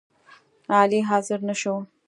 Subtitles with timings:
[0.79, 1.75] علي حاضر نشو